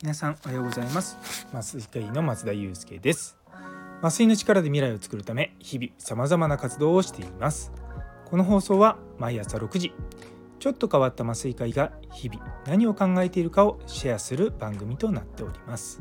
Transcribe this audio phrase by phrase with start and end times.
[0.00, 1.18] 皆さんおはようございます。
[1.52, 3.36] 麻酔科医の松田祐介です。
[4.00, 7.72] 麻酔の力で未来を作るため日々様々な活動をしています。
[8.24, 9.92] この放送は毎朝6時
[10.60, 16.00] ちょっと変わった麻酔科医が日々何を考えているかをシェアする番組となっております。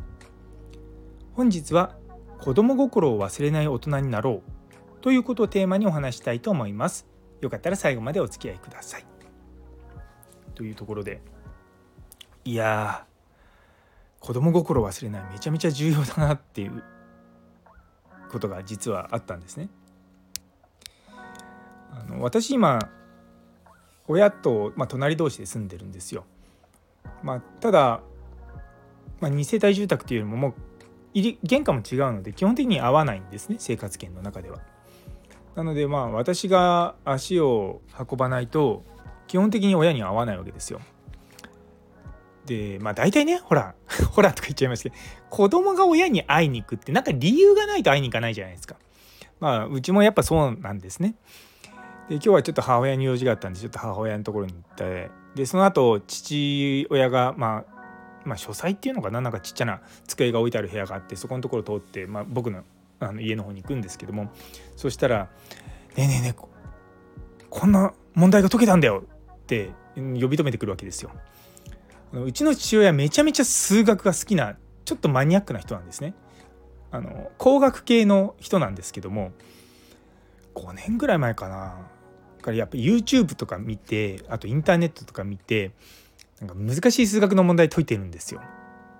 [1.34, 1.98] 本日は
[2.42, 7.15] 子供心を忘れない大人になろうということをテーマにお話したいと思います。
[7.42, 9.06] よかったら最後までお付き合いください
[10.56, 11.22] というところで
[12.44, 13.06] いや
[14.20, 16.84] 子供心忘れないめちゃめちゃ重要だなっていう
[18.32, 19.70] ことが実はあったんですね。
[21.92, 22.80] あの私今
[24.08, 26.26] 親と、まあ、隣同士で住んでるんですよ。
[27.24, 28.02] まあ、ただ、
[29.20, 30.54] まあ、2世帯住宅っていうよりももう
[31.14, 34.60] 入り玄関も違うので基本的に合わないんですね生活圏の中では。
[35.56, 38.84] なのでまあ私が足を運ばないと
[39.28, 40.82] 基本的に親には合わないわけですよ。
[42.46, 43.74] でまあ大体ねほら
[44.12, 44.96] ほらとか言っちゃいますけど
[45.30, 48.76] 子供が親に会いに行くってなんか理由がないと会いに行かないじゃないですか。
[49.40, 51.16] まあうちもやっぱそうなんですね。
[52.10, 57.76] で今日はちょっと母親に用事があったんでちょっと母親のところに行ってでその後父親がまあ
[58.26, 59.22] まあ書斎っていうのかな？
[59.22, 62.64] なんかちっちゃな机が置いてある部屋があってそこのところ通って、まあ、僕の
[63.00, 64.32] あの家の方に行くんですけども
[64.76, 65.30] そしたら
[65.96, 66.46] 「ねえねえねえ
[67.50, 71.12] こんな問題が解けたんだよ」って呼び止めてくるわけですよ。
[72.14, 74.56] うちの父親めちゃめちゃ数学が好きな
[74.86, 76.14] ちょっとマニアックな人なんですね。
[76.92, 79.34] あの工学系の人なんですけども
[80.54, 81.78] 5年ぐらい前かな
[82.42, 85.72] からやっぱ YouTube とか見てあとインターネットとか見て
[86.40, 88.42] なんか難しい数学の問題解いてるんですよ。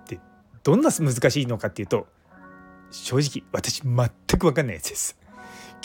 [0.08, 0.20] で
[0.62, 2.06] どんな難しいのかっていうと
[2.90, 5.18] 正直私全く分かんないやつです。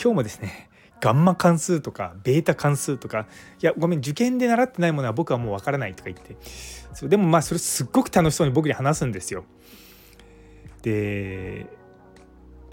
[0.00, 3.26] 今日もですねガンマ関数とかベータ関数とか
[3.60, 6.36] いやごめん受験で習ってないものは僕はもうわからないとか言って
[6.94, 9.44] そうでもまあそれすっごく楽しそうに僕に話すんですよ。
[10.82, 11.68] でやっ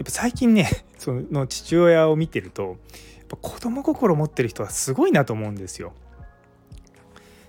[0.04, 2.62] ぱ最近ね その父親を見てると
[3.18, 5.92] やっぱ子供心持ってる人はすごいなと思うんですよ。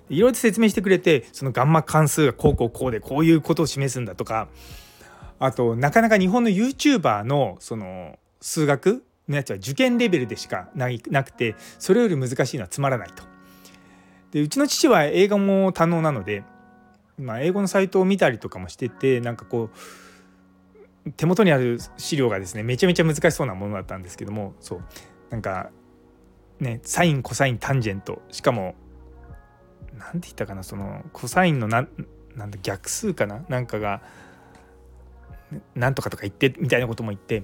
[0.09, 4.50] いろいろと説明してくれてそのガンマ関数がこうこうこうでこういうことを示すんだとか
[5.44, 13.24] あとなかなか日本の YouTuber のその数学のやつは受験レベルでしかないなくてそれより難しいのはつまらないと。
[14.31, 16.44] でうちの父は英語も堪能なので、
[17.18, 19.72] まあ、英語のサイトを見たりとかもしててなんかこ
[21.06, 24.84] う手元にある資料がですねめちゃめちゃ難しそうなものだったんですけどもそう。
[25.31, 25.72] なんか
[26.59, 28.22] ねサインコサインタンジェント。
[28.29, 28.75] しかも
[29.97, 31.88] 何て言ったかなそのコサインのな
[32.35, 33.44] なんだ逆数かな？
[33.50, 34.03] なんかが
[35.75, 37.44] なんとかとか言ってみたいなことも言って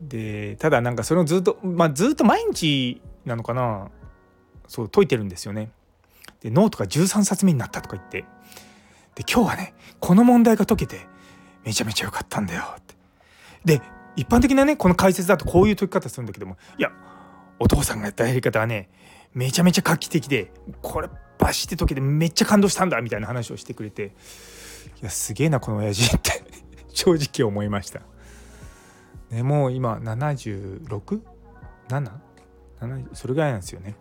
[0.00, 3.90] でただなんかそれをずっとまあずっと毎日なのかな
[4.66, 5.70] そう解いてるんですよね。
[6.40, 8.24] でノートが13冊目になったとか言って
[9.14, 11.06] で今日はねこの問題が解けて
[11.64, 12.94] めちゃめちゃ良かったんだよって。
[13.64, 13.80] で
[14.16, 16.92] 一般的なねこの解説だとこういう解き方するんだけどもいや
[17.58, 18.88] お父さんがやったやり方はね
[19.32, 20.52] めちゃめちゃ画期的で
[20.82, 21.08] これ
[21.38, 24.12] バシって解けてめっちゃ感動したんだみたいな話をしてくれて
[25.00, 26.43] いやすげえなこの親父って
[26.94, 28.00] 正直思いました。
[29.30, 32.10] ね、もう今 76?7?
[33.12, 33.96] それぐらいなんですよね。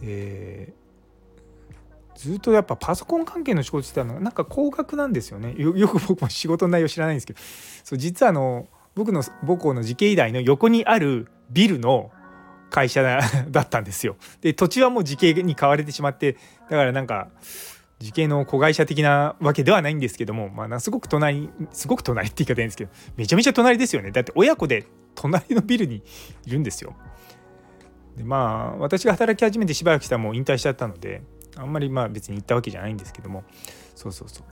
[0.00, 0.74] で
[2.14, 7.38] ずっとやっぱパソコン関係の仕事してたのがなんか高額なんですよねよく僕も仕事の内容知らないんですけど
[7.84, 12.10] そう実はあの僕の母校の慈恵医大の横にあるビルの
[12.70, 13.04] 会社
[13.50, 14.16] だったんですよ。
[14.40, 16.36] で土地はもう慈恵に買われてしまって
[16.68, 17.28] だからなんか
[18.00, 26.02] 慈恵の子会社的なわけではないんですけども、まあ、すごく隣すごく隣って言い方いいんですけどめちゃめちゃ隣ですよねだって親子で隣のビルに
[26.46, 26.94] いるんですよ。
[28.16, 31.22] でまあ私が働き始めてしばらくしたらもう引退しちゃったので
[31.56, 33.44] あんまりまあ別に行ったわけじゃないんですけども
[33.94, 34.44] そうそうそう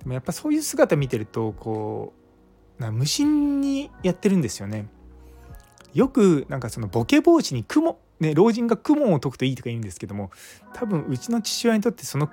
[0.00, 2.12] でもやっぱそういう姿見てるとこ
[2.78, 4.86] うな無心にやってるんですよね。
[5.94, 10.30] よくなんかそのボケ防止に雲ね老人が雲を解くといいとか言うんですけども
[10.74, 12.30] 多分うちの父親にとってその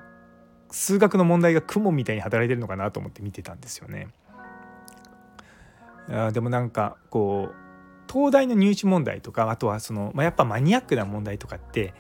[0.72, 4.08] 数学の問題が雲みたいに働いてるのかなと思って見てたんですよね。
[6.10, 11.94] いやでもなんかこう東大の入試問題とかあとはその、まあ、やっぱマニアックな問題とかって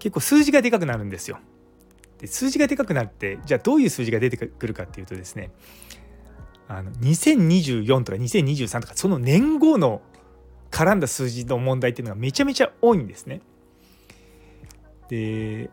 [0.00, 1.38] 結構数字がでかくなるんですよ。
[2.18, 5.50] で数字がでかくなってじゃあどういう数字が出てくるかっていうとですね
[6.68, 10.02] あの2024とか2023とかその年号の
[10.70, 13.42] 絡んだ数字の問題っていうのがめちゃめちゃ多いんですね。
[15.08, 15.70] で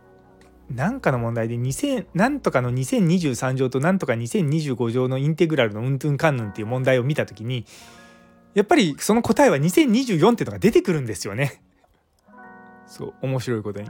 [0.70, 7.66] なんかの問題で2000なんとかの2023乗となんとか2025乗のインテグラルのうんとんかんぬんっていう問題を見た時に
[8.54, 11.62] やっぱりその答えは2024っていうのが出てくるんですよね。
[12.88, 13.90] そう面白いことに。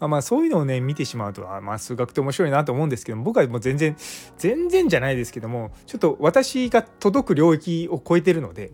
[0.00, 3.96] まあ、まあそういうのをね見てしまうとあまあ数学って面白いなと思うんですけど僕はもう全然
[4.36, 8.70] 全然じゃないですけどもちょっと私が届く領域を超えてるので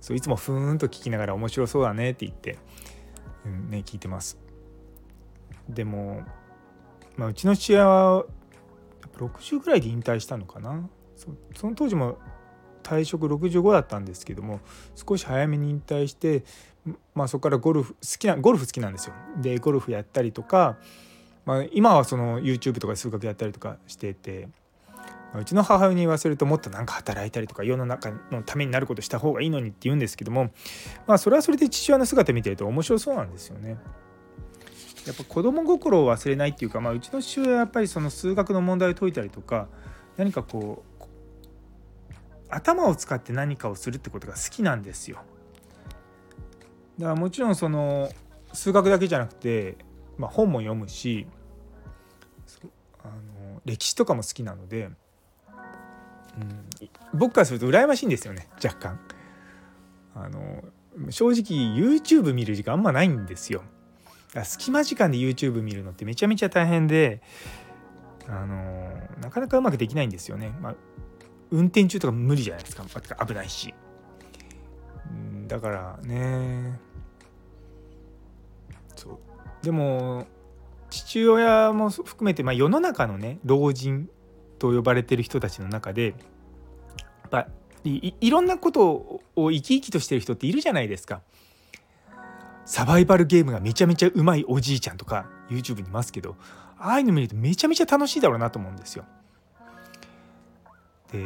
[0.00, 2.58] そういつもふーんと聞きながら面白そうだねって言って、
[3.46, 4.38] うんね、聞いてます。
[5.68, 6.22] でも、
[7.20, 8.24] まあ、うちの父親は
[9.18, 10.88] 60ぐらいで引退したのかな
[11.54, 12.16] その当時も
[12.82, 14.60] 退職65だったんですけども
[14.94, 16.44] 少し早めに引退して
[17.14, 19.14] まあ、そこからゴルフ好きなゴルフ好きなんですよ。
[19.36, 20.78] でゴルフやったりとか、
[21.44, 24.48] まあ、今はその YouTube とか数学やったりとかしてて、
[25.38, 30.50] うちの母親に言わせるともっとなんか働いたりとか世の中のためになることした方がいいのにって言うんですけども
[31.06, 33.76] まあそれはそれで父親の姿見てると面白そうなんですよね。
[35.06, 39.68] やっぱ子供心を忘れないっていうか、まあ、うちの父親はやっぱりその数学の問題を解いたりとか
[40.16, 41.00] 何かこう
[42.50, 45.18] 頭を使って何かをするってことが好きなんですよ。
[46.98, 48.10] だからもちろんその
[48.52, 49.78] 数学だけじゃなくて、
[50.18, 51.26] まあ、本も読むし
[53.02, 54.94] あの歴史とかも好きなので、うん、
[57.14, 59.00] 僕からすると羨ましいんですよね若干。
[60.14, 60.64] あの
[61.10, 63.62] 正直 YouTube 見る時間あんまないんですよ。
[64.44, 67.20] 隙間時間で YouTube 見るのってめちゃめちゃ大変で
[68.28, 70.52] あのなかなかうまくできないんですよね。
[70.60, 70.74] まあ、
[71.50, 72.84] 運転中とか無理じゃないですか
[73.26, 73.74] 危ないし。
[75.48, 76.78] だからね
[78.94, 79.18] そう
[79.64, 80.26] でも
[80.90, 84.08] 父親も含めて、まあ、世の中のね老人
[84.60, 86.12] と呼ばれてる人たちの中でや
[87.26, 87.48] っぱ
[87.82, 91.22] いいろんなことを生き生きとしてる人っているじゃないですか。
[92.70, 96.36] サバイバルゲームがめちゃめちゃうまいおじいちゃんとか YouTube にいますけど
[96.78, 99.04] ああいうの見るとめちゃめちゃ楽しいだろうなと思うんですよ。
[101.10, 101.18] で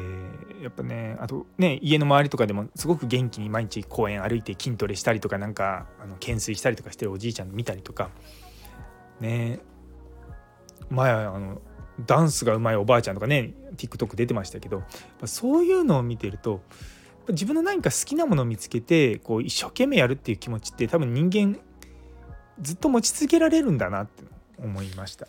[0.62, 8.08] やっぱねあとね家の周りとかでもすごく元気に毎日公園歩いて筋トレしたりとかなんかあの懸垂したりとかしてるおじいちゃん見たりとか
[9.20, 9.60] ね
[10.88, 11.60] 前あの
[12.06, 14.82] ダンスがうまいおばあちゃんとかね TikTok 出てましたけど
[15.26, 16.62] そういうのを見てると
[17.28, 21.58] 自分の何か好きなものを見つけてこう一生懸命やるっていう気持ちって多分人間
[22.60, 24.24] ずっと持ち続けられるんだなって
[24.58, 25.26] 思いました。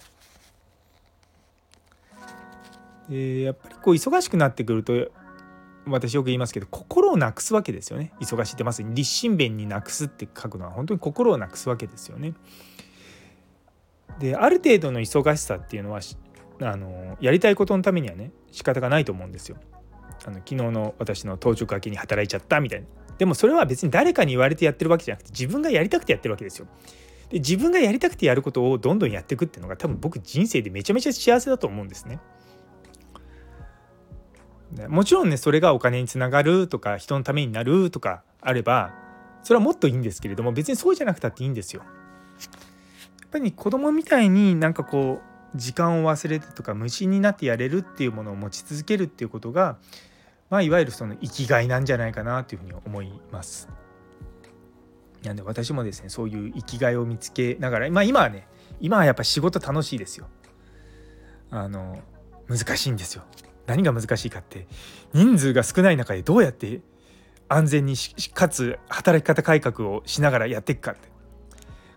[3.10, 5.12] でやっぱりこう忙しくなってくると
[5.86, 12.34] 私よく言いますけど心をなくすわけですよね忙しいってまさに立身弁になくすって書くのは本当に心をなくすわけですよね。
[14.20, 16.00] である程度の忙しさっていうのは
[16.62, 19.58] あのやりたいことのためにはね仕方がないと思うんですよ。
[20.26, 22.88] あの昨日の私の当直明けに働いちゃったみたいな。
[23.18, 26.68] でもそれは別に誰かに言われてやってるわけじゃなくて自分がやりたくてやってるわけですよ。
[27.30, 32.20] で自分がやりたくてやることをどんどんやっていくっていうのが多分僕人生でめちゃめちゃ幸せだと思うんですね。
[34.90, 38.94] もちろんねそれがお金につながるとか人のためになるとかあれば
[39.44, 41.84] それはもっといいんですけれども別にそうじゃなくたっていいんですよ。
[41.84, 49.78] やっぱり子供みたいになんかこう時間を忘れてとか無心になってやれるっていうものを持ち続けるっていうことが、
[50.50, 53.68] まあ、いわゆるその生きがいなんじゃないかなというふうに思います。
[55.24, 58.48] なんで私もですねそういう生きがいを見つけながら、まあ、今はね
[58.80, 60.28] 今はやっぱ仕事楽しいですよ。
[61.50, 62.00] あの
[62.48, 63.24] 難しいんですよ
[63.66, 64.68] 何が難しいかって
[65.14, 66.82] 人数が少ない中でどうやって
[67.48, 67.96] 安全に
[68.34, 71.10] かつ働き方改革をしながらやっていくかって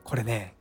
[0.05, 0.55] これね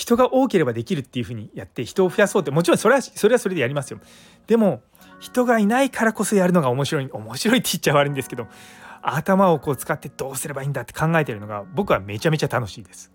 [0.00, 4.00] 人が多ければできるっていうふうにやって人を増やそうってもちろんそれはそれはそれでやりますよ。
[4.46, 4.80] でも
[5.18, 8.46] 人がいないからこそやるのが面白い面白いって言っちゃ悪いんですけど
[9.02, 13.12] 頭をこう使ってどうすればいいんだって考えてるのが僕はめちゃめちゃ楽しいです。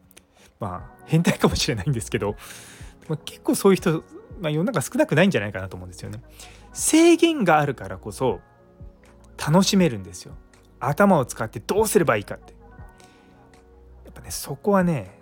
[0.60, 2.36] まあ変態かもしれないんですけど
[3.25, 4.03] 結構そういう人、
[4.39, 6.21] まあ、世の中少なくないんじゃないかなと思うんですよね。
[6.71, 8.41] 制限があるからこそ
[9.43, 10.36] 楽しめるんですよ。
[10.79, 12.53] 頭を使ってどうすればいいかって。
[14.05, 15.14] やっぱねそこはね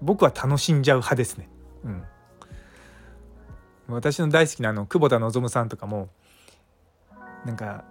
[0.00, 1.48] 僕は楽しんじゃう派ですね。
[1.84, 2.04] うん。
[3.88, 6.08] 私の大好きなあの久保田望さんとかも
[7.44, 7.84] なんか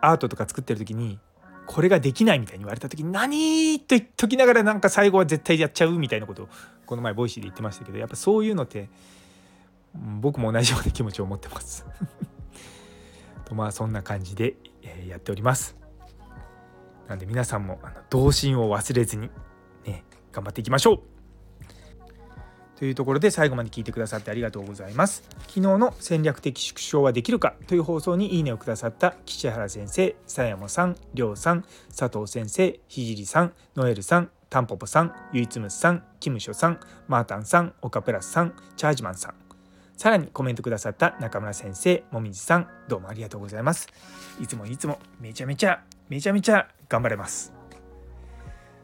[0.00, 1.18] アートとか作ってる時に
[1.66, 6.48] これができないみたいに言われた時に何と言っときながらなんか最後は絶対やっちゃうみたいなことを
[6.84, 8.88] この前ボイシーで言ってましたけどやっぱそういうのって
[10.20, 11.86] 僕も同じような気持ちを持ってます。
[13.44, 15.76] とまあそんな感じで、えやっております。
[17.08, 19.30] なんで皆さんもあの童心を忘れずに
[19.84, 21.13] ね頑張っていきましょう。
[22.76, 25.22] というところで最後まで聞いてくださってありがとうございます。
[25.42, 31.64] 昨日の戦略的縮小はできるかという放送にいいねをくださった岸原先生、佐山さん、りょうさん、
[31.96, 39.34] 佐藤先生、ひじりさん、ノエルさん、タンポポさん、ゆいつむさん、キムショさん、マータンさん、オカプラスさん、チャージマンさん、
[39.96, 43.88] さらにコメントくださった中村先生、もみじさん、どうもありがとうございます。
[44.40, 47.52] いつもいつもめちゃめちゃめちゃめちゃ頑張れます。